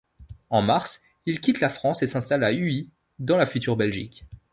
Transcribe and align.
En 0.49 0.63
mars 0.63 0.97
il 1.27 1.39
quitte 1.41 1.59
la 1.59 1.69
France 1.69 2.01
et 2.01 2.07
s'installe 2.07 2.43
à 2.43 2.51
Huy, 2.53 2.89
dans 3.19 3.37
la 3.37 3.45
future 3.45 3.75
Belgique. 3.75 4.25